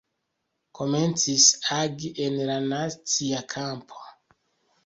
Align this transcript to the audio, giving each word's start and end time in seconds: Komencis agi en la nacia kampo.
Komencis 0.79 1.45
agi 1.79 2.09
en 2.25 2.39
la 2.49 2.57
nacia 2.73 3.43
kampo. 3.55 4.01